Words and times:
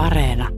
Areena. 0.00 0.48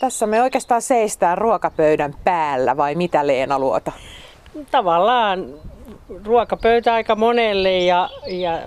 Tässä 0.00 0.26
me 0.26 0.42
oikeastaan 0.42 0.82
seistään 0.82 1.38
ruokapöydän 1.38 2.14
päällä 2.24 2.76
vai 2.76 2.94
mitä 2.94 3.26
Leena 3.26 3.58
Luoto? 3.58 3.90
Tavallaan 4.70 5.46
ruokapöytä 6.24 6.94
aika 6.94 7.16
monelle 7.16 7.78
ja, 7.78 8.10
ja 8.26 8.62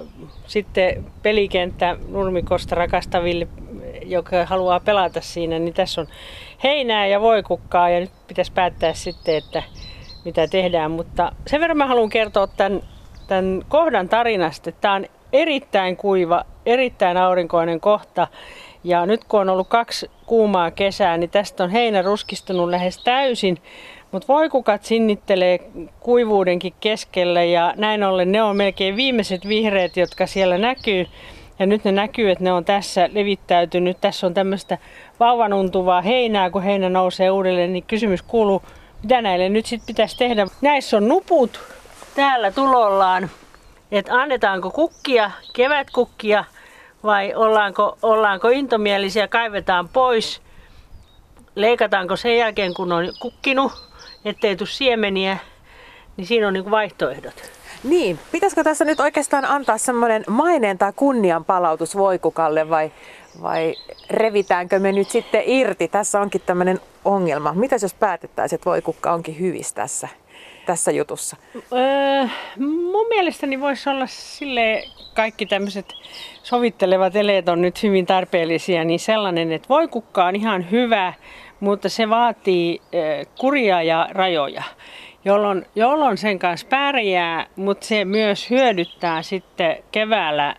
sitten 0.47 1.05
pelikenttä 1.21 1.97
nurmikosta 2.09 2.75
rakastaville, 2.75 3.47
joka 4.05 4.45
haluaa 4.45 4.79
pelata 4.79 5.21
siinä, 5.21 5.59
niin 5.59 5.73
tässä 5.73 6.01
on 6.01 6.07
heinää 6.63 7.07
ja 7.07 7.21
voikukkaa 7.21 7.89
ja 7.89 7.99
nyt 7.99 8.11
pitäisi 8.27 8.51
päättää 8.51 8.93
sitten, 8.93 9.35
että 9.35 9.63
mitä 10.25 10.47
tehdään. 10.47 10.91
Mutta 10.91 11.31
sen 11.47 11.61
verran 11.61 11.77
mä 11.77 11.87
haluan 11.87 12.09
kertoa 12.09 12.47
tämän, 12.47 12.81
tämän 13.27 13.61
kohdan 13.67 14.09
tarinasta, 14.09 14.71
tämä 14.71 14.93
on 14.93 15.05
erittäin 15.33 15.97
kuiva, 15.97 16.45
erittäin 16.65 17.17
aurinkoinen 17.17 17.79
kohta. 17.79 18.27
Ja 18.83 19.05
nyt 19.05 19.23
kun 19.23 19.39
on 19.39 19.49
ollut 19.49 19.67
kaksi 19.67 20.11
kuumaa 20.25 20.71
kesää, 20.71 21.17
niin 21.17 21.29
tästä 21.29 21.63
on 21.63 21.69
heinä 21.69 22.01
ruskistunut 22.01 22.69
lähes 22.69 22.97
täysin. 22.97 23.57
Mutta 24.11 24.33
voikukat 24.33 24.83
sinnittelee 24.83 25.59
kuivuudenkin 25.99 26.73
keskellä 26.79 27.43
ja 27.43 27.73
näin 27.77 28.03
ollen 28.03 28.31
ne 28.31 28.43
on 28.43 28.55
melkein 28.55 28.95
viimeiset 28.95 29.47
vihreät, 29.47 29.97
jotka 29.97 30.27
siellä 30.27 30.57
näkyy. 30.57 31.07
Ja 31.59 31.65
nyt 31.65 31.83
ne 31.83 31.91
näkyy, 31.91 32.31
että 32.31 32.43
ne 32.43 32.53
on 32.53 32.65
tässä 32.65 33.09
levittäytynyt. 33.11 33.97
Tässä 34.01 34.27
on 34.27 34.33
tämmöistä 34.33 34.77
vauvanuntuvaa 35.19 36.01
heinää, 36.01 36.49
kun 36.49 36.63
heinä 36.63 36.89
nousee 36.89 37.31
uudelleen, 37.31 37.73
niin 37.73 37.83
kysymys 37.83 38.21
kuuluu, 38.21 38.61
mitä 39.03 39.21
näille 39.21 39.49
nyt 39.49 39.65
sitten 39.65 39.87
pitäisi 39.87 40.17
tehdä. 40.17 40.47
Näissä 40.61 40.97
on 40.97 41.07
nuput 41.07 41.59
täällä 42.15 42.51
tulollaan, 42.51 43.29
että 43.91 44.13
annetaanko 44.13 44.71
kukkia, 44.71 45.31
kevätkukkia 45.53 46.45
vai 47.03 47.33
ollaanko, 47.35 47.97
ollaanko 48.01 48.49
intomielisiä, 48.49 49.27
kaivetaan 49.27 49.89
pois, 49.89 50.41
leikataanko 51.55 52.15
sen 52.15 52.37
jälkeen 52.37 52.73
kun 52.73 52.91
on 52.91 53.13
kukkinut, 53.19 53.71
ettei 54.25 54.55
tule 54.55 54.69
siemeniä, 54.69 55.37
niin 56.17 56.27
siinä 56.27 56.47
on 56.47 56.53
niin 56.53 56.71
vaihtoehdot. 56.71 57.54
Niin, 57.85 58.19
pitäisikö 58.31 58.63
tässä 58.63 58.85
nyt 58.85 58.99
oikeastaan 58.99 59.45
antaa 59.45 59.77
semmoinen 59.77 60.23
maineen 60.29 60.77
tai 60.77 60.93
kunnian 60.95 61.45
palautus 61.45 61.97
voikukalle 61.97 62.69
vai, 62.69 62.91
vai 63.41 63.75
revitäänkö 64.09 64.79
me 64.79 64.91
nyt 64.91 65.09
sitten 65.09 65.43
irti? 65.45 65.87
Tässä 65.87 66.21
onkin 66.21 66.41
tämmöinen 66.45 66.79
ongelma. 67.05 67.53
Mitäs 67.53 67.81
jos 67.81 67.93
päätettäisiin, 67.93 68.57
että 68.57 68.69
voikukka 68.69 69.13
onkin 69.13 69.39
hyvis 69.39 69.73
tässä, 69.73 70.07
tässä 70.65 70.91
jutussa? 70.91 71.37
Öö, 71.55 72.27
mun 72.91 73.07
mielestäni 73.09 73.61
voisi 73.61 73.89
olla 73.89 74.07
sille 74.07 74.83
kaikki 75.13 75.45
tämmöiset 75.45 75.85
sovittelevat 76.43 77.15
eleet 77.15 77.49
on 77.49 77.61
nyt 77.61 77.83
hyvin 77.83 78.05
tarpeellisia, 78.05 78.83
niin 78.83 78.99
sellainen, 78.99 79.51
että 79.51 79.69
voikukka 79.69 80.25
on 80.25 80.35
ihan 80.35 80.71
hyvä, 80.71 81.13
mutta 81.59 81.89
se 81.89 82.09
vaatii 82.09 82.81
kuria 83.39 83.83
ja 83.83 84.07
rajoja 84.11 84.63
jolloin, 85.25 85.65
jolloin 85.75 86.17
sen 86.17 86.39
kanssa 86.39 86.67
pärjää, 86.67 87.47
mutta 87.55 87.85
se 87.85 88.05
myös 88.05 88.49
hyödyttää 88.49 89.21
sitten 89.21 89.77
keväällä 89.91 90.55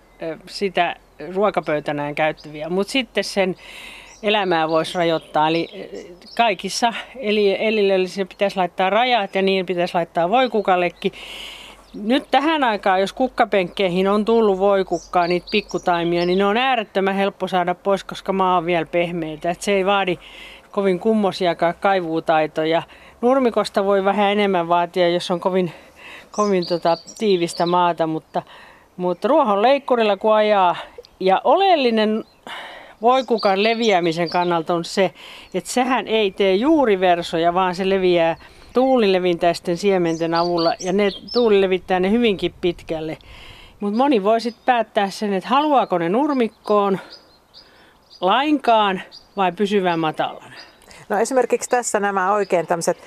sitä 0.47 0.97
ruokapöytänään 1.35 2.15
käyttäviä. 2.15 2.69
Mutta 2.69 2.91
sitten 2.91 3.25
sen 3.25 3.57
elämää 4.23 4.69
voisi 4.69 4.99
rajoittaa. 4.99 5.49
Eli 5.49 5.69
kaikissa 6.37 6.93
eli 7.17 7.57
eliöllisissä 7.59 8.25
pitäisi 8.25 8.57
laittaa 8.57 8.91
rajat 8.91 9.35
ja 9.35 9.43
niin 9.43 9.67
pitäisi 9.67 9.95
laittaa 9.95 10.31
voikukallekin. 10.31 11.13
Nyt 11.95 12.25
tähän 12.31 12.65
aikaan, 12.65 13.01
jos 13.01 13.13
kukkapenkkeihin 13.13 14.09
on 14.09 14.25
tullut 14.25 14.59
voikukkaa, 14.59 15.27
niitä 15.27 15.47
pikkutaimia, 15.51 16.27
niin 16.27 16.39
ne 16.39 16.45
on 16.45 16.57
äärettömän 16.57 17.15
helppo 17.15 17.49
saada 17.49 17.75
pois, 17.75 18.05
koska 18.05 18.33
maa 18.33 18.57
on 18.57 18.67
vielä 18.67 18.87
pehmeitä. 18.87 19.51
Et 19.51 19.63
se 19.63 19.73
ei 19.73 19.87
vaadi 19.87 20.19
kovin 20.77 21.01
kummosiakaan 21.01 21.75
kaivuutaitoja. 21.81 22.83
Nurmikosta 23.21 23.85
voi 23.85 24.05
vähän 24.05 24.33
enemmän 24.33 24.69
vaatia, 24.69 25.09
jos 25.09 25.31
on 25.31 25.41
kovin, 25.41 25.73
kovin 26.31 26.67
tota, 26.67 26.97
tiivistä 27.19 27.67
maata, 27.67 28.07
mutta, 28.07 28.43
mutta 28.97 29.29
ruohon 29.29 29.63
leikkurilla 29.63 30.17
kun 30.17 30.35
ajaa. 30.35 30.77
Ja 31.21 31.41
oleellinen 31.45 32.25
voikukan 33.03 33.63
leviämisen 33.63 34.29
kannalta 34.29 34.75
on 34.75 34.85
se, 34.85 35.15
että 35.55 35.71
sehän 35.71 36.09
ei 36.09 36.31
tee 36.31 36.55
juuriversoja, 36.55 37.55
vaan 37.55 37.75
se 37.75 37.89
leviää 37.89 38.37
tuulilevintäisten 38.75 39.77
siementen 39.77 40.35
avulla 40.35 40.75
ja 40.81 40.93
ne 40.93 41.11
tuuli 41.33 41.61
levittää 41.61 42.01
ne 42.01 42.11
hyvinkin 42.11 42.55
pitkälle. 42.61 43.19
Mutta 43.81 43.97
moni 43.97 44.23
voi 44.23 44.41
sitten 44.41 44.63
päättää 44.67 45.11
sen, 45.11 45.33
että 45.33 45.49
haluaako 45.49 45.99
ne 45.99 46.09
nurmikkoon 46.09 46.99
lainkaan 48.21 49.03
vai 49.37 49.53
pysyvän 49.53 49.99
matalana. 49.99 50.55
No 51.09 51.19
esimerkiksi 51.19 51.71
tässä 51.71 52.01
nämä 52.01 52.33
oikein 52.33 52.67
tämmöiset 52.67 52.99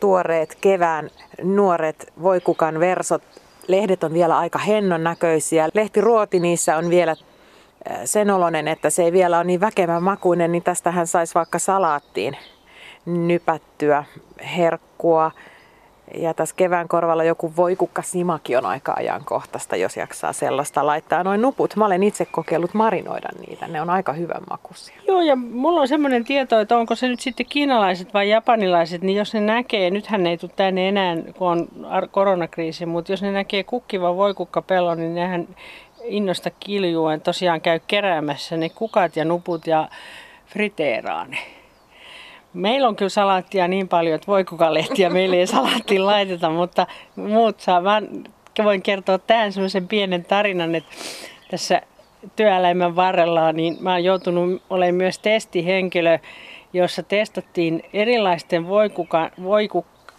tuoreet 0.00 0.58
kevään 0.60 1.10
nuoret 1.42 2.12
voikukan 2.22 2.80
versot. 2.80 3.22
Lehdet 3.68 4.04
on 4.04 4.14
vielä 4.14 4.38
aika 4.38 4.58
hennon 4.58 5.04
näköisiä. 5.04 5.68
Lehtiruoti 5.74 6.40
niissä 6.40 6.76
on 6.76 6.90
vielä 6.90 7.10
äh, 7.10 7.96
sen 8.04 8.30
oloinen, 8.30 8.68
että 8.68 8.90
se 8.90 9.02
ei 9.02 9.12
vielä 9.12 9.36
ole 9.36 9.44
niin 9.44 9.60
väkevän 9.60 10.02
makuinen, 10.02 10.52
niin 10.52 10.62
tästähän 10.62 11.06
saisi 11.06 11.34
vaikka 11.34 11.58
salaattiin 11.58 12.36
nypättyä 13.06 14.04
herkkua. 14.56 15.30
Ja 16.14 16.34
tässä 16.34 16.54
kevään 16.56 16.88
korvalla 16.88 17.24
joku 17.24 17.52
voikukka 17.56 18.02
simaki 18.02 18.56
on 18.56 18.66
aika 18.66 18.94
ajankohtaista, 18.96 19.76
jos 19.76 19.96
jaksaa 19.96 20.32
sellaista 20.32 20.86
laittaa. 20.86 21.24
Noin 21.24 21.42
nuput, 21.42 21.76
mä 21.76 21.86
olen 21.86 22.02
itse 22.02 22.24
kokeillut 22.24 22.74
marinoida 22.74 23.28
niitä, 23.46 23.68
ne 23.68 23.80
on 23.80 23.90
aika 23.90 24.12
hyvän 24.12 24.42
makuisia. 24.50 24.96
Joo, 25.06 25.20
ja 25.20 25.36
mulla 25.36 25.80
on 25.80 25.88
semmoinen 25.88 26.24
tieto, 26.24 26.60
että 26.60 26.76
onko 26.76 26.94
se 26.94 27.08
nyt 27.08 27.20
sitten 27.20 27.46
kiinalaiset 27.46 28.14
vai 28.14 28.28
japanilaiset, 28.28 29.02
niin 29.02 29.18
jos 29.18 29.34
ne 29.34 29.40
näkee, 29.40 29.90
nythän 29.90 30.22
ne 30.22 30.30
ei 30.30 30.38
tule 30.38 30.50
tänne 30.56 30.88
enää, 30.88 31.16
kun 31.38 31.48
on 31.48 31.68
koronakriisi, 32.10 32.86
mutta 32.86 33.12
jos 33.12 33.22
ne 33.22 33.32
näkee 33.32 33.64
kukkiva 33.64 34.16
voikukkapello, 34.16 34.94
niin 34.94 35.14
nehän 35.14 35.48
innosta 36.04 36.50
kiljuen 36.60 37.20
tosiaan 37.20 37.60
käy 37.60 37.80
keräämässä 37.86 38.56
ne 38.56 38.68
kukat 38.68 39.16
ja 39.16 39.24
nuput 39.24 39.66
ja 39.66 39.88
friteeraa 40.46 41.24
ne. 41.24 41.38
Meillä 42.54 42.88
on 42.88 42.96
kyllä 42.96 43.08
salaattia 43.08 43.68
niin 43.68 43.88
paljon, 43.88 44.14
että 44.14 44.26
voi 44.26 44.44
kuka 44.44 44.74
lehtiä 44.74 45.10
meille 45.10 45.36
ei 45.36 45.46
salaattiin 45.46 46.06
laiteta, 46.06 46.50
mutta 46.50 46.86
muut 47.16 47.60
saa. 47.60 47.80
Mä 47.80 48.02
voin 48.64 48.82
kertoa 48.82 49.18
tähän 49.18 49.52
semmoisen 49.52 49.88
pienen 49.88 50.24
tarinan, 50.24 50.74
että 50.74 50.90
tässä 51.50 51.82
työelämän 52.36 52.96
varrella 52.96 53.52
niin 53.52 53.76
mä 53.80 53.92
oon 53.92 54.04
joutunut 54.04 54.62
olemaan 54.70 54.94
myös 54.94 55.18
testihenkilö, 55.18 56.18
jossa 56.72 57.02
testattiin 57.02 57.82
erilaisten 57.92 58.68
voikukan, 58.68 59.30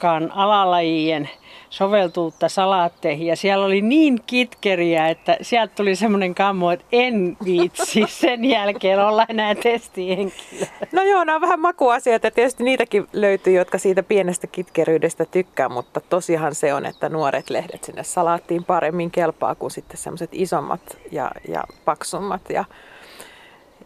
voikukkaan 0.03 0.31
alalajien 0.31 1.29
soveltuutta 1.69 2.49
salaatteihin. 2.49 3.27
Ja 3.27 3.35
siellä 3.35 3.65
oli 3.65 3.81
niin 3.81 4.19
kitkeriä, 4.27 5.07
että 5.07 5.37
sieltä 5.41 5.75
tuli 5.75 5.95
semmoinen 5.95 6.35
kammo, 6.35 6.71
että 6.71 6.85
en 6.91 7.37
viitsi 7.45 8.03
sen 8.21 8.45
jälkeen 8.45 8.99
olla 8.99 9.25
enää 9.29 9.55
testihenkilö. 9.55 10.65
No 10.91 11.03
joo, 11.03 11.23
nämä 11.23 11.35
on 11.35 11.41
vähän 11.41 11.59
makuasiat 11.59 12.23
ja 12.23 12.31
tietysti 12.31 12.63
niitäkin 12.63 13.07
löytyy, 13.13 13.53
jotka 13.53 13.77
siitä 13.77 14.03
pienestä 14.03 14.47
kitkeryydestä 14.47 15.25
tykkää, 15.25 15.69
mutta 15.69 16.01
tosihan 16.01 16.55
se 16.55 16.73
on, 16.73 16.85
että 16.85 17.09
nuoret 17.09 17.49
lehdet 17.49 17.83
sinne 17.83 18.03
salaattiin 18.03 18.63
paremmin 18.63 19.11
kelpaa 19.11 19.55
kuin 19.55 19.71
sitten 19.71 19.97
semmoiset 19.97 20.29
isommat 20.33 20.97
ja, 21.11 21.31
ja 21.47 21.63
paksummat 21.85 22.49
ja, 22.49 22.65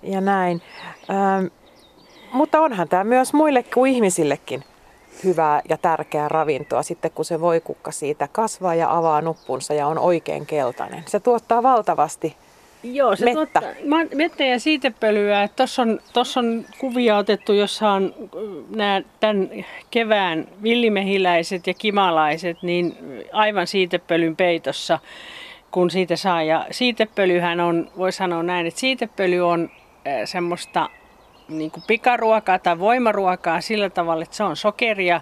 ja 0.03 0.21
näin. 0.21 0.61
Ähm, 1.09 1.45
mutta 2.31 2.61
onhan 2.61 2.87
tämä 2.87 3.03
myös 3.03 3.33
muille 3.33 3.63
kuin 3.63 3.93
ihmisillekin 3.93 4.63
hyvää 5.23 5.61
ja 5.69 5.77
tärkeää 5.77 6.29
ravintoa 6.29 6.83
sitten, 6.83 7.11
kun 7.11 7.25
se 7.25 7.41
voikukka 7.41 7.91
siitä 7.91 8.27
kasvaa 8.31 8.75
ja 8.75 8.97
avaa 8.97 9.21
nuppunsa 9.21 9.73
ja 9.73 9.87
on 9.87 9.97
oikein 9.97 10.45
keltainen. 10.45 11.03
Se 11.07 11.19
tuottaa 11.19 11.63
valtavasti 11.63 12.35
Joo, 12.83 13.15
se 13.15 13.25
mettä. 13.25 13.35
Tuottaa, 13.35 13.63
mettä 14.15 14.43
ja 14.43 14.59
siitepölyä. 14.59 15.49
Tuossa 15.55 15.81
on, 15.81 15.99
tossa 16.13 16.39
on 16.39 16.65
kuvia 16.77 17.17
otettu, 17.17 17.53
jossa 17.53 17.89
on 17.89 18.13
nämä 18.69 19.01
tämän 19.19 19.49
kevään 19.91 20.47
villimehiläiset 20.63 21.67
ja 21.67 21.73
kimalaiset, 21.73 22.57
niin 22.61 22.97
aivan 23.33 23.67
siitepölyn 23.67 24.35
peitossa, 24.35 24.99
kun 25.71 25.91
siitä 25.91 26.15
saa. 26.15 26.43
Ja 26.43 26.65
siitepölyhän 26.71 27.59
on, 27.59 27.91
voi 27.97 28.11
sanoa 28.11 28.43
näin, 28.43 28.67
että 28.67 28.79
siitepöly 28.79 29.39
on 29.39 29.69
semmoista 30.25 30.89
niin 31.49 31.71
kuin 31.71 31.83
pikaruokaa 31.87 32.59
tai 32.59 32.79
voimaruokaa 32.79 33.61
sillä 33.61 33.89
tavalla, 33.89 34.23
että 34.23 34.35
se 34.35 34.43
on 34.43 34.55
sokeria 34.55 35.21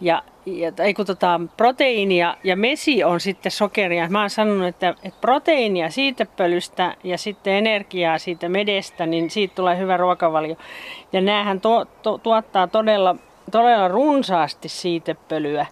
ja 0.00 0.22
ja, 0.46 0.72
ei 0.78 0.94
kun 0.94 1.06
tota, 1.06 1.40
proteiinia 1.56 2.36
ja 2.44 2.56
mesi 2.56 3.04
on 3.04 3.20
sitten 3.20 3.52
sokeria. 3.52 4.08
Mä 4.08 4.20
oon 4.20 4.30
sanonut, 4.30 4.66
että, 4.66 4.88
että 4.88 5.20
proteiinia 5.20 5.90
siitepölystä 5.90 6.96
ja 7.04 7.18
sitten 7.18 7.52
energiaa 7.52 8.18
siitä 8.18 8.48
medestä, 8.48 9.06
niin 9.06 9.30
siitä 9.30 9.54
tulee 9.54 9.78
hyvä 9.78 9.96
ruokavalio. 9.96 10.56
Ja 11.12 11.20
näähän 11.20 11.60
to, 11.60 11.84
to, 12.02 12.18
tuottaa 12.18 12.66
todella, 12.66 13.16
todella 13.50 13.88
runsaasti 13.88 14.68
siitepölyä. 14.68 15.62
E, 15.62 15.66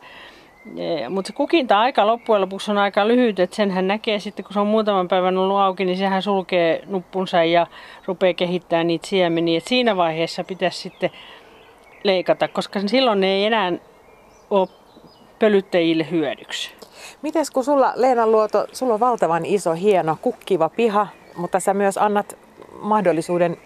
Mutta 1.11 1.29
se 1.29 1.33
kukinta-aika 1.33 2.07
loppujen 2.07 2.41
lopuksi 2.41 2.71
on 2.71 2.79
aika 2.79 3.09
lyhyt, 3.09 3.41
että 3.41 3.57
senhän 3.57 3.89
näkee 3.89 4.19
sitten, 4.19 4.45
kun 4.45 4.53
se 4.53 4.61
on 4.61 4.67
muutaman 4.67 5.09
päivän 5.09 5.39
ollut 5.39 5.59
auki, 5.59 5.85
niin 5.85 5.99
sehän 5.99 6.23
sulkee 6.23 6.83
nuppunsa 6.87 7.45
ja 7.45 7.67
rupeaa 8.07 8.35
kehittämään 8.35 8.87
niitä 8.87 9.07
siemeniä. 9.07 9.59
Et 9.59 9.67
siinä 9.67 9.97
vaiheessa 9.97 10.45
pitäisi 10.45 10.79
sitten 10.79 11.11
leikata, 12.05 12.49
koska 12.49 12.81
silloin 12.87 13.25
ei 13.25 13.45
enää 13.45 13.73
ole 14.51 14.69
pölyttäjille 15.39 16.07
hyödyksi. 16.11 16.71
Mites 17.23 17.51
kun 17.51 17.65
sulla, 17.65 17.93
Leena 17.97 18.27
Luoto, 18.27 18.67
sulla 18.73 18.95
on 18.95 19.01
valtavan 19.01 19.47
iso, 19.47 19.73
hieno, 19.73 20.17
kukkiva 20.23 20.69
piha, 20.69 21.07
mutta 21.37 21.61
sä 21.61 21.75
myös 21.75 21.99
annat 21.99 22.39
mahdollisuuden 22.81 23.57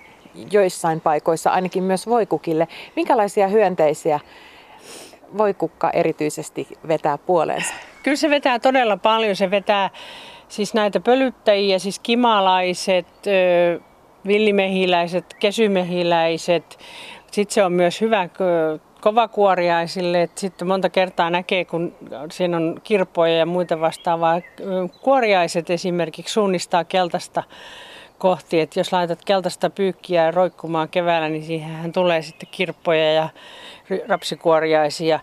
joissain 0.51 1.01
paikoissa, 1.01 1.51
ainakin 1.51 1.83
myös 1.83 2.07
voikukille. 2.07 2.69
Minkälaisia 2.97 3.49
hyönteisiä 3.49 4.21
voikukka 5.39 5.91
erityisesti 5.91 6.69
vetää 6.89 7.19
puoleensa? 7.19 7.75
Kyllä 8.03 8.17
se 8.17 8.31
vetää 8.31 8.59
todella 8.59 8.97
paljon. 8.97 9.37
Se 9.37 9.51
vetää 9.51 9.91
siis 10.49 10.75
näitä 10.75 11.01
pölyttäjiä, 11.01 11.79
siis 11.79 11.99
kimalaiset, 11.99 13.07
villimehiläiset, 14.27 15.35
kesymehiläiset. 15.41 16.79
Sitten 17.31 17.55
se 17.55 17.65
on 17.65 17.73
myös 17.73 18.01
hyvä 18.01 18.29
kovakuoriaisille. 19.01 20.29
Sitten 20.35 20.69
monta 20.69 20.91
kertaa 20.91 21.31
näkee, 21.31 21.65
kun 21.65 21.95
siinä 22.33 22.57
on 22.57 22.81
kirppoja 22.85 23.37
ja 23.37 23.47
muita 23.47 23.81
vastaavaa. 23.81 24.41
Kuoriaiset 25.03 25.71
esimerkiksi 25.71 26.33
suunnistaa 26.33 26.85
keltaista 26.85 27.43
kohti, 28.19 28.61
että 28.61 28.81
jos 28.81 28.93
laitat 28.93 29.25
keltaista 29.25 29.71
pyykkiä 29.71 30.31
roikkumaan 30.31 30.89
keväällä, 30.89 31.29
niin 31.29 31.45
siihen 31.45 31.93
tulee 31.93 32.23
sitten 32.23 32.49
kirppoja 32.51 33.13
ja 33.13 33.29
rapsikuoriaisia. 34.09 35.21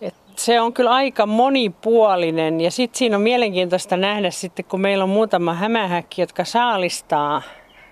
Et 0.00 0.14
se 0.36 0.60
on 0.60 0.72
kyllä 0.72 0.90
aika 0.90 1.26
monipuolinen 1.26 2.60
ja 2.60 2.70
sitten 2.70 2.98
siinä 2.98 3.16
on 3.16 3.22
mielenkiintoista 3.22 3.96
nähdä 3.96 4.30
sitten, 4.30 4.64
kun 4.64 4.80
meillä 4.80 5.04
on 5.04 5.10
muutama 5.10 5.54
hämähäkki, 5.54 6.22
jotka 6.22 6.44
saalistaa 6.44 7.42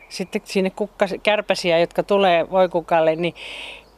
sitten 0.09 0.41
sinne 0.45 0.71
kukkas, 0.71 1.15
kärpäsiä, 1.23 1.79
jotka 1.79 2.03
tulee 2.03 2.51
voikukalle, 2.51 3.17
niin 3.17 3.35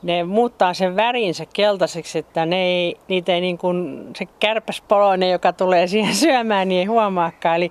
ne 0.03 0.25
muuttaa 0.25 0.75
sen 0.75 0.97
värinsä 0.97 1.47
keltaiseksi, 1.55 2.19
että 2.19 2.47
ne 2.47 2.63
ei, 2.63 2.97
niitä 3.09 3.35
ei 3.35 3.41
niin 3.41 3.59
kuin, 3.59 4.09
se 4.17 4.27
kärpäspoloinen, 4.41 5.31
joka 5.31 5.53
tulee 5.53 5.87
siihen 5.87 6.15
syömään, 6.15 6.69
niin 6.69 6.79
ei 6.79 6.85
huomaakaan. 6.85 7.57
Eli 7.57 7.71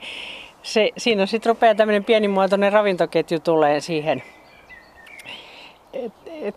se, 0.64 0.92
siinä 0.98 1.26
sitten 1.26 1.50
rupeaa 1.50 1.76
tämmöinen 1.76 2.04
pienimuotoinen 2.04 2.74
ravintoketju 2.74 3.40
tulee 3.40 3.80
siihen. 3.80 4.24
Et, 5.94 6.14
et, 6.42 6.56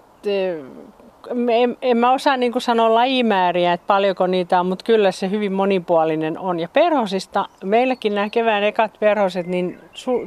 en, 1.62 1.76
en 1.82 1.96
mä 1.96 2.12
osaa 2.12 2.37
niin 2.37 2.52
kuin 2.52 2.62
sanoa 2.62 2.94
lajimääriä, 2.94 3.72
että 3.72 3.87
paljonko 3.87 4.26
niitä 4.26 4.60
on, 4.60 4.66
mutta 4.66 4.84
kyllä 4.84 5.12
se 5.12 5.31
hyvin 5.31 5.52
monipuolinen 5.52 6.38
on. 6.38 6.60
Ja 6.60 6.69
perhosista, 6.69 7.49
meilläkin 7.64 8.14
nämä 8.14 8.31
kevään 8.31 8.64
ekat 8.64 8.96
perhoset, 9.00 9.46
niin 9.46 9.81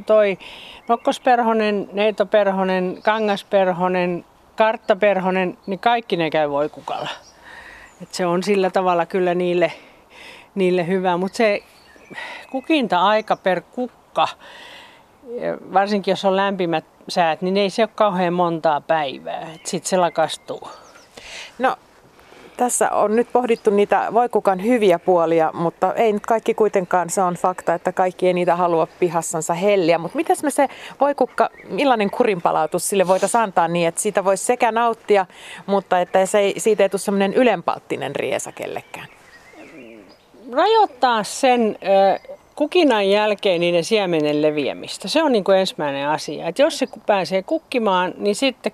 toi 0.06 0.38
nokkosperhonen, 0.88 1.88
neitoperhonen, 1.92 2.98
kangasperhonen, 3.02 4.24
karttaperhonen, 4.56 5.58
niin 5.66 5.78
kaikki 5.78 6.16
ne 6.16 6.30
käy 6.30 6.50
voikukalla. 6.50 7.10
Et 8.02 8.14
se 8.14 8.26
on 8.26 8.42
sillä 8.42 8.70
tavalla 8.70 9.06
kyllä 9.06 9.34
niille, 9.34 9.72
niille 10.54 10.86
hyvä, 10.86 11.16
mutta 11.16 11.36
se 11.36 11.62
kukinta-aika 12.50 13.36
per 13.36 13.60
kukka, 13.60 14.28
varsinkin 15.72 16.12
jos 16.12 16.24
on 16.24 16.36
lämpimät 16.36 16.84
säät, 17.08 17.42
niin 17.42 17.56
ei 17.56 17.70
se 17.70 17.82
ole 17.82 17.90
kauhean 17.94 18.32
montaa 18.32 18.80
päivää. 18.80 19.46
Sitten 19.64 19.88
se 19.88 19.96
lakastuu. 19.96 20.68
No 21.58 21.76
tässä 22.56 22.90
on 22.90 23.16
nyt 23.16 23.28
pohdittu 23.32 23.70
niitä 23.70 24.08
voikukan 24.12 24.64
hyviä 24.64 24.98
puolia, 24.98 25.50
mutta 25.54 25.94
ei 25.94 26.12
nyt 26.12 26.26
kaikki 26.26 26.54
kuitenkaan, 26.54 27.10
se 27.10 27.22
on 27.22 27.34
fakta, 27.34 27.74
että 27.74 27.92
kaikki 27.92 28.26
ei 28.26 28.32
niitä 28.32 28.56
halua 28.56 28.88
pihassansa 29.00 29.54
helliä. 29.54 29.98
Mutta 29.98 30.16
mitäs 30.16 30.42
me 30.42 30.50
se 30.50 30.68
voikukka, 31.00 31.50
millainen 31.70 32.10
kurinpalautus 32.10 32.88
sille 32.88 33.06
voitaisiin 33.06 33.42
antaa 33.42 33.68
niin, 33.68 33.88
että 33.88 34.00
siitä 34.00 34.24
voisi 34.24 34.44
sekä 34.44 34.72
nauttia, 34.72 35.26
mutta 35.66 36.00
että 36.00 36.26
se 36.26 36.38
ei, 36.38 36.54
siitä 36.60 36.82
ei 36.82 36.88
tule 36.88 37.00
semmoinen 37.00 37.34
ylenpalttinen 37.34 38.16
riesa 38.16 38.52
kellekään? 38.52 39.08
Rajoittaa 40.52 41.24
sen 41.24 41.78
kukinan 42.56 43.10
jälkeen 43.10 43.60
niiden 43.60 43.84
siemenen 43.84 44.42
leviämistä. 44.42 45.08
Se 45.08 45.22
on 45.22 45.32
niin 45.32 45.44
kuin 45.44 45.58
ensimmäinen 45.58 46.08
asia. 46.08 46.48
Että 46.48 46.62
jos 46.62 46.78
se 46.78 46.88
pääsee 47.06 47.42
kukkimaan, 47.42 48.14
niin 48.18 48.34
sitten 48.34 48.72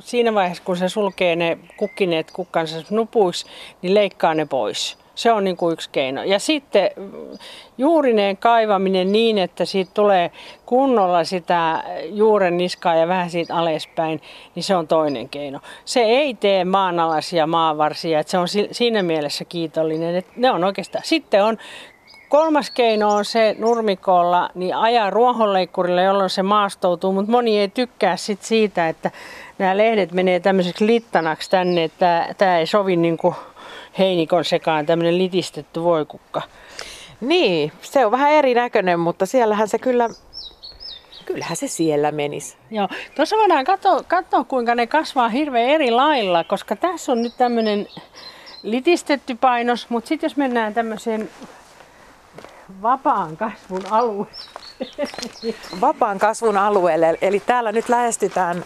siinä 0.00 0.34
vaiheessa, 0.34 0.62
kun 0.64 0.76
se 0.76 0.88
sulkee 0.88 1.36
ne 1.36 1.58
kukkineet 1.76 2.30
kukkansa 2.30 2.76
nupuiksi, 2.90 3.46
niin 3.82 3.94
leikkaa 3.94 4.34
ne 4.34 4.46
pois. 4.46 4.98
Se 5.18 5.32
on 5.32 5.44
niin 5.44 5.56
kuin 5.56 5.72
yksi 5.72 5.90
keino. 5.90 6.22
Ja 6.22 6.38
sitten 6.38 6.90
juurineen 7.78 8.36
kaivaminen 8.36 9.12
niin, 9.12 9.38
että 9.38 9.64
siitä 9.64 9.90
tulee 9.94 10.30
kunnolla 10.66 11.24
sitä 11.24 11.84
juuren 12.04 12.56
niskaa 12.56 12.94
ja 12.94 13.08
vähän 13.08 13.30
siitä 13.30 13.56
alaspäin, 13.56 14.20
niin 14.54 14.62
se 14.62 14.76
on 14.76 14.88
toinen 14.88 15.28
keino. 15.28 15.60
Se 15.84 16.00
ei 16.00 16.34
tee 16.34 16.64
maanalaisia 16.64 17.46
maavarsia, 17.46 18.20
että 18.20 18.30
se 18.30 18.38
on 18.38 18.48
siinä 18.70 19.02
mielessä 19.02 19.44
kiitollinen, 19.44 20.16
että 20.16 20.32
ne 20.36 20.50
on 20.50 20.64
oikeastaan. 20.64 21.04
Sitten 21.04 21.44
on 21.44 21.58
Kolmas 22.28 22.70
keino 22.70 23.14
on 23.14 23.24
se 23.24 23.56
nurmikolla, 23.58 24.50
niin 24.54 24.74
ajaa 24.74 25.10
ruohonleikkurilla, 25.10 26.02
jolloin 26.02 26.30
se 26.30 26.42
maastoutuu, 26.42 27.12
mutta 27.12 27.32
moni 27.32 27.58
ei 27.58 27.68
tykkää 27.68 28.16
sit 28.16 28.42
siitä, 28.42 28.88
että 28.88 29.10
nämä 29.58 29.76
lehdet 29.76 30.12
menee 30.12 30.40
tämmöiseksi 30.40 30.86
littanaksi 30.86 31.50
tänne, 31.50 31.84
että 31.84 32.34
tämä 32.38 32.58
ei 32.58 32.66
sovi 32.66 32.96
niin 32.96 33.18
kuin 33.18 33.34
heinikon 33.98 34.44
sekaan, 34.44 34.86
tämmöinen 34.86 35.18
litistetty 35.18 35.82
voikukka. 35.82 36.42
Niin, 37.20 37.72
se 37.82 38.06
on 38.06 38.12
vähän 38.12 38.32
erinäköinen, 38.32 39.00
mutta 39.00 39.26
siellähän 39.26 39.68
se 39.68 39.78
kyllä, 39.78 40.08
kyllähän 41.24 41.56
se 41.56 41.68
siellä 41.68 42.12
menisi. 42.12 42.56
Joo, 42.70 42.88
tuossa 43.14 43.36
voidaan 43.36 43.64
katsoa, 43.64 44.02
katsoa, 44.08 44.44
kuinka 44.44 44.74
ne 44.74 44.86
kasvaa 44.86 45.28
hirveän 45.28 45.70
eri 45.70 45.90
lailla, 45.90 46.44
koska 46.44 46.76
tässä 46.76 47.12
on 47.12 47.22
nyt 47.22 47.36
tämmöinen 47.38 47.86
litistetty 48.62 49.34
painos, 49.34 49.90
mutta 49.90 50.08
sitten 50.08 50.28
jos 50.28 50.36
mennään 50.36 50.74
tämmöiseen 50.74 51.30
vapaan 52.82 53.36
kasvun 53.36 53.82
alue. 53.90 54.26
Vapaan 55.80 56.18
kasvun 56.18 56.56
alueelle, 56.56 57.18
eli 57.22 57.40
täällä 57.40 57.72
nyt 57.72 57.88
lähestytään 57.88 58.64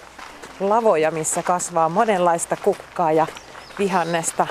lavoja, 0.61 1.11
missä 1.11 1.43
kasvaa 1.43 1.88
monenlaista 1.88 2.56
kukkaa 2.56 3.12
ja 3.12 3.26
vihannesta. 3.79 4.46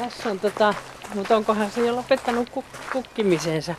Tässä 0.00 0.30
on 0.30 0.40
tota, 0.40 0.74
mutta 1.14 1.36
onkohan 1.36 1.70
se 1.70 1.86
jo 1.86 1.96
lopettanut 1.96 2.50
kuk- 2.56 2.92
kukkimisensa. 2.92 3.74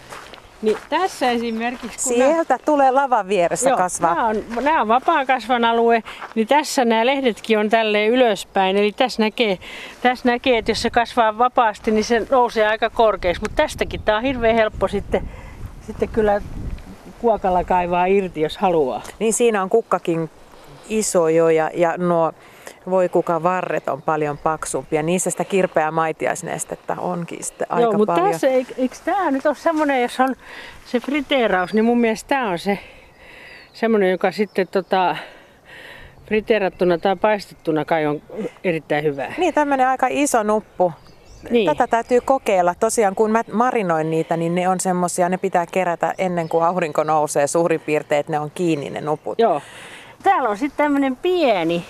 Niin 0.61 0.77
tässä 0.89 1.31
esimerkiksi... 1.31 2.09
Kun 2.09 2.13
Sieltä 2.13 2.53
nää... 2.53 2.65
tulee 2.65 2.91
lavan 2.91 3.27
vieressä 3.27 3.69
Joo, 3.69 3.77
kasvaa. 3.77 4.15
Nämä 4.15 4.27
on, 4.27 4.43
nämä 4.61 4.81
on 4.81 4.87
vapaa 4.87 5.25
kasvan 5.25 5.65
alue, 5.65 6.03
niin 6.35 6.47
tässä 6.47 6.85
nämä 6.85 7.05
lehdetkin 7.05 7.59
on 7.59 7.69
tälle 7.69 8.07
ylöspäin. 8.07 8.77
Eli 8.77 8.91
tässä 8.91 9.23
näkee, 9.23 9.59
tässä 10.01 10.29
näkee, 10.29 10.57
että 10.57 10.71
jos 10.71 10.81
se 10.81 10.89
kasvaa 10.89 11.37
vapaasti, 11.37 11.91
niin 11.91 12.03
se 12.03 12.27
nousee 12.29 12.67
aika 12.67 12.89
korkeaksi. 12.89 13.41
Mutta 13.41 13.55
tästäkin 13.55 14.01
tämä 14.01 14.17
on 14.17 14.23
hirveän 14.23 14.55
helppo 14.55 14.87
sitten, 14.87 15.29
sitten 15.87 16.09
kyllä 16.09 16.41
kuokalla 17.21 17.63
kaivaa 17.63 18.05
irti, 18.05 18.41
jos 18.41 18.57
haluaa. 18.57 19.01
Niin 19.19 19.33
siinä 19.33 19.61
on 19.61 19.69
kukkakin 19.69 20.29
iso 20.89 21.29
jo 21.29 21.49
ja, 21.49 21.71
ja 21.73 21.97
nuo 21.97 22.31
voi 22.89 23.09
kuka 23.09 23.43
varret 23.43 23.87
on 23.87 24.01
paljon 24.01 24.37
paksumpia. 24.37 25.03
Niissä 25.03 25.29
sitä 25.29 25.43
kirpeää 25.43 25.91
maitiaisnestettä 25.91 26.95
onkin 26.99 27.43
sitten 27.43 27.67
aika 27.69 27.81
Joo, 27.81 27.93
mutta 27.93 28.13
paljon. 28.13 28.31
Tässä, 28.31 28.47
eikö, 28.47 28.73
eikö 28.77 28.95
tämä 29.05 29.31
nyt 29.31 29.45
ole 29.45 29.55
semmoinen, 29.55 30.01
jos 30.01 30.19
on 30.19 30.35
se 30.85 30.99
friteeraus, 30.99 31.73
niin 31.73 31.85
mun 31.85 31.99
mielestä 31.99 32.27
tämä 32.27 32.49
on 32.49 32.59
se 32.59 32.79
semmoinen, 33.73 34.11
joka 34.11 34.31
sitten 34.31 34.67
tota, 34.67 35.15
friteerattuna 36.25 36.97
tai 36.97 37.15
paistettuna 37.15 37.85
kai 37.85 38.05
on 38.05 38.21
erittäin 38.63 39.03
hyvä. 39.03 39.33
Niin, 39.37 39.53
tämmöinen 39.53 39.87
aika 39.87 40.07
iso 40.09 40.43
nuppu. 40.43 40.91
Niin. 41.49 41.65
Tätä 41.65 41.87
täytyy 41.87 42.21
kokeilla. 42.21 42.75
Tosiaan 42.75 43.15
kun 43.15 43.31
mä 43.31 43.43
marinoin 43.51 44.09
niitä, 44.09 44.37
niin 44.37 44.55
ne 44.55 44.69
on 44.69 44.79
semmosia, 44.79 45.29
ne 45.29 45.37
pitää 45.37 45.65
kerätä 45.71 46.13
ennen 46.17 46.49
kuin 46.49 46.63
aurinko 46.63 47.03
nousee 47.03 47.47
suurin 47.47 47.79
piirtein, 47.79 48.19
että 48.19 48.31
ne 48.31 48.39
on 48.39 48.51
kiinni 48.55 48.89
ne 48.89 49.01
nuput. 49.01 49.39
Joo. 49.39 49.61
Täällä 50.23 50.49
on 50.49 50.57
sitten 50.57 50.77
tämmöinen 50.77 51.15
pieni, 51.15 51.85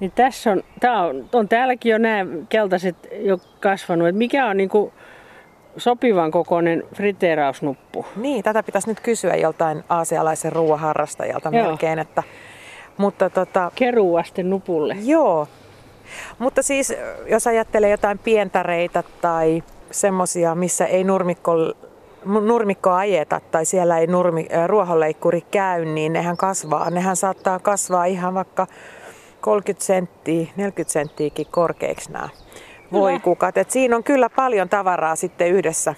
niin 0.00 0.12
tässä 0.14 0.50
on, 0.50 0.62
tää 0.80 1.00
on, 1.02 1.28
on 1.32 1.48
täälläkin 1.48 1.92
jo 1.92 1.98
nämä 1.98 2.32
keltaiset 2.48 2.96
jo 3.12 3.38
kasvanut. 3.60 4.08
Et 4.08 4.16
mikä 4.16 4.46
on 4.46 4.56
niinku 4.56 4.92
sopivan 5.76 6.30
kokoinen 6.30 6.82
friteerausnuppu? 6.94 8.06
Niin, 8.16 8.44
tätä 8.44 8.62
pitäisi 8.62 8.88
nyt 8.88 9.00
kysyä 9.00 9.36
joltain 9.36 9.84
aasialaisen 9.88 10.52
ruoaharrastajalta 10.52 11.50
melkein. 11.50 11.98
Että, 11.98 12.22
mutta 12.96 13.30
tota, 13.30 13.72
Keruasten 13.74 14.50
nupulle. 14.50 14.96
Joo. 15.02 15.48
Mutta 16.38 16.62
siis 16.62 16.94
jos 17.26 17.46
ajattelee 17.46 17.90
jotain 17.90 18.18
pientareita 18.18 19.02
tai 19.20 19.62
semmoisia, 19.90 20.54
missä 20.54 20.86
ei 20.86 21.04
nurmikko, 21.04 21.52
nurmikko 22.24 22.90
ajeta 22.90 23.40
tai 23.50 23.64
siellä 23.64 23.98
ei 23.98 24.06
nurmi, 24.06 24.48
ruohonleikkuri 24.66 25.40
käy, 25.40 25.84
niin 25.84 26.12
nehän 26.12 26.36
kasvaa. 26.36 26.90
Nehän 26.90 27.16
saattaa 27.16 27.58
kasvaa 27.58 28.04
ihan 28.04 28.34
vaikka 28.34 28.66
30 29.40 29.84
senttiä, 29.84 30.46
40 30.56 30.92
senttiäkin 30.92 31.46
korkeiksi 31.50 32.12
nämä 32.12 32.28
voikukat. 32.92 33.56
Et 33.56 33.70
siinä 33.70 33.96
on 33.96 34.04
kyllä 34.04 34.30
paljon 34.30 34.68
tavaraa 34.68 35.16
sitten 35.16 35.48
yhdessä 35.48 35.94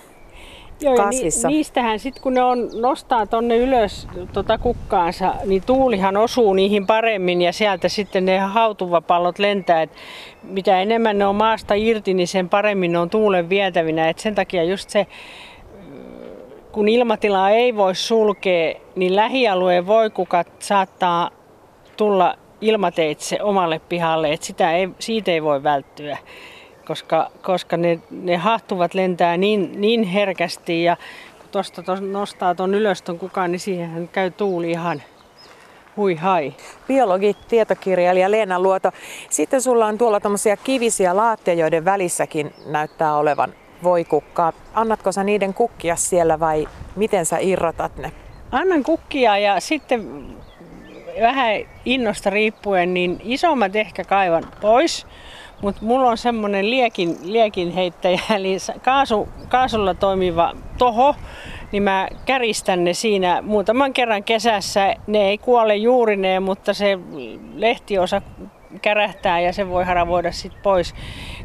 Joo, 0.80 0.96
kasvissa. 0.96 1.48
Ni, 1.48 1.54
niistähän 1.54 1.98
sitten 1.98 2.22
kun 2.22 2.34
ne 2.34 2.42
on, 2.42 2.68
nostaa 2.80 3.26
tonne 3.26 3.56
ylös 3.56 4.08
tota 4.32 4.58
kukkaansa, 4.58 5.34
niin 5.44 5.62
tuulihan 5.66 6.16
osuu 6.16 6.54
niihin 6.54 6.86
paremmin 6.86 7.42
ja 7.42 7.52
sieltä 7.52 7.88
sitten 7.88 8.24
ne 8.24 8.38
hautuvapallot 8.38 9.38
lentää. 9.38 9.82
Et 9.82 9.90
mitä 10.42 10.80
enemmän 10.80 11.18
ne 11.18 11.26
on 11.26 11.36
maasta 11.36 11.74
irti, 11.74 12.14
niin 12.14 12.28
sen 12.28 12.48
paremmin 12.48 12.92
ne 12.92 12.98
on 12.98 13.10
tuulen 13.10 13.48
vietävinä. 13.48 14.08
Et 14.08 14.18
sen 14.18 14.34
takia 14.34 14.64
just 14.64 14.90
se, 14.90 15.06
kun 16.72 16.88
ilmatilaa 16.88 17.50
ei 17.50 17.76
voi 17.76 17.94
sulkea, 17.94 18.74
niin 18.96 19.16
lähialueen 19.16 19.86
voikukat 19.86 20.48
saattaa 20.58 21.30
tulla 21.96 22.38
ilmateitse 22.62 23.42
omalle 23.42 23.80
pihalle, 23.88 24.32
että 24.32 24.46
sitä 24.46 24.72
ei, 24.72 24.88
siitä 24.98 25.30
ei 25.30 25.42
voi 25.42 25.62
välttyä 25.62 26.18
koska, 26.86 27.30
koska 27.42 27.76
ne, 27.76 27.98
ne 28.10 28.36
hahtuvat 28.36 28.94
lentää 28.94 29.36
niin, 29.36 29.80
niin 29.80 30.02
herkästi 30.02 30.84
ja 30.84 30.96
kun 31.38 31.48
tuosta 31.50 31.82
nostaa 32.00 32.54
tuon 32.54 32.74
ylös 32.74 33.02
ton 33.02 33.18
kukaan, 33.18 33.52
niin 33.52 33.60
siihen 33.60 34.08
käy 34.12 34.30
tuuli 34.30 34.70
ihan 34.70 35.02
hui 35.96 36.14
hai. 36.14 36.54
Biologi, 36.88 37.36
tietokirjailija 37.48 38.30
Leena 38.30 38.60
Luoto. 38.60 38.90
Sitten 39.30 39.62
sulla 39.62 39.86
on 39.86 39.98
tuolla 39.98 40.20
tämmöisiä 40.20 40.56
kivisiä 40.56 41.16
laatteja, 41.16 41.60
joiden 41.60 41.84
välissäkin 41.84 42.54
näyttää 42.66 43.16
olevan 43.16 43.54
voikukkaa. 43.82 44.52
Annatko 44.74 45.12
sä 45.12 45.24
niiden 45.24 45.54
kukkia 45.54 45.96
siellä 45.96 46.40
vai 46.40 46.68
miten 46.96 47.26
sä 47.26 47.38
irrotat 47.38 47.96
ne? 47.96 48.12
Annan 48.52 48.82
kukkia 48.82 49.38
ja 49.38 49.60
sitten 49.60 50.26
vähän 51.20 51.54
innosta 51.84 52.30
riippuen, 52.30 52.94
niin 52.94 53.20
isommat 53.24 53.76
ehkä 53.76 54.04
kaivan 54.04 54.44
pois. 54.60 55.06
Mutta 55.62 55.80
mulla 55.84 56.08
on 56.08 56.18
semmoinen 56.18 56.70
liekin, 56.70 57.16
liekin 57.22 57.70
heittäjä, 57.70 58.20
eli 58.36 58.56
kaasu, 58.82 59.28
kaasulla 59.48 59.94
toimiva 59.94 60.52
toho, 60.78 61.14
niin 61.72 61.82
mä 61.82 62.08
käristän 62.24 62.84
ne 62.84 62.94
siinä 62.94 63.42
muutaman 63.42 63.92
kerran 63.92 64.24
kesässä. 64.24 64.94
Ne 65.06 65.28
ei 65.28 65.38
kuole 65.38 65.76
juurineen, 65.76 66.42
mutta 66.42 66.74
se 66.74 66.98
lehtiosa 67.54 68.22
kärähtää 68.82 69.40
ja 69.40 69.52
se 69.52 69.68
voi 69.68 69.84
haravoida 69.84 70.32
sit 70.32 70.52
pois, 70.62 70.94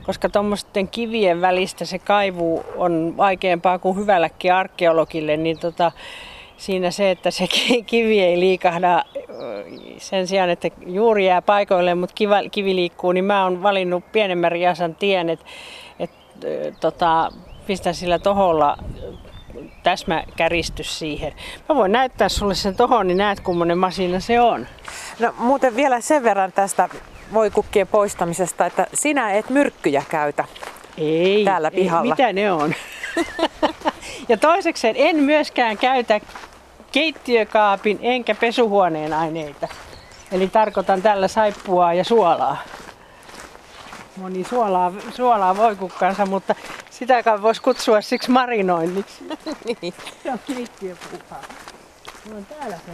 koska 0.06 0.30
tuommoisten 0.30 0.88
kivien 0.88 1.42
välistä 1.42 1.86
se 1.86 2.00
kaivu 2.00 2.66
on 2.76 3.14
vaikeampaa 3.18 3.80
kuin 3.80 3.98
hyvälläkin 3.98 4.54
arkeologille, 4.54 5.38
niin 5.38 5.60
tota, 5.60 5.92
siinä 6.58 6.92
se, 6.92 7.12
että 7.12 7.32
se 7.32 7.48
kivi 7.86 8.20
ei 8.20 8.40
liikahda 8.40 9.06
sen 9.98 10.28
sijaan, 10.28 10.50
että 10.50 10.70
juuri 10.86 11.26
jää 11.26 11.42
paikoille, 11.42 11.96
mutta 11.96 12.16
kiva, 12.16 12.36
kivi 12.52 12.76
liikkuu, 12.76 13.12
niin 13.12 13.26
mä 13.26 13.44
oon 13.44 13.64
valinnut 13.64 14.12
pienemmän 14.12 14.52
riasan 14.52 14.96
tien, 14.96 15.30
että 15.30 15.46
et, 16.00 16.12
tota, 16.80 17.32
pistän 17.68 17.96
sillä 17.96 18.20
toholla 18.20 18.78
täsmäkäristys 19.84 21.00
siihen. 21.00 21.34
Mä 21.70 21.76
voin 21.76 21.92
näyttää 21.92 22.30
sulle 22.30 22.56
sen 22.56 22.76
tohon, 22.76 23.08
niin 23.08 23.18
näet 23.18 23.40
kummonen 23.40 23.78
masina 23.78 24.20
se 24.20 24.42
on. 24.42 24.68
No 25.20 25.34
muuten 25.38 25.76
vielä 25.76 26.02
sen 26.02 26.24
verran 26.24 26.52
tästä 26.52 26.90
voikukkien 27.34 27.88
poistamisesta, 27.88 28.66
että 28.66 28.88
sinä 28.94 29.32
et 29.32 29.50
myrkkyjä 29.50 30.04
käytä 30.10 30.46
ei, 30.98 31.46
täällä 31.46 31.72
pihalla. 31.72 32.04
Ei, 32.04 32.10
mitä 32.10 32.34
ne 32.34 32.52
on? 32.52 32.74
ja 34.30 34.38
toisekseen 34.38 34.96
en 34.98 35.16
myöskään 35.16 35.78
käytä 35.78 36.22
keittiökaapin 36.98 38.00
enkä 38.02 38.36
pesuhuoneen 38.36 39.14
aineita. 39.14 39.68
Eli 40.32 40.48
tarkoitan 40.48 41.02
tällä 41.02 41.28
saippua 41.28 41.94
ja 41.94 42.04
suolaa. 42.04 42.58
Moni 44.16 44.44
suolaa, 44.44 44.94
suolaa 45.16 45.58
voi 45.58 45.76
kukkansa, 45.76 46.26
mutta 46.26 46.56
sitäkään 46.90 47.42
voisi 47.42 47.62
kutsua 47.62 48.02
siksi 48.02 48.32
marinoinniksi. 48.32 49.24
niin. 49.82 49.94
Se 50.24 50.32
on 50.32 50.40
keittiöpuuhaa. 50.48 51.42
on 52.36 52.46
täällä 52.46 52.78
se 52.86 52.92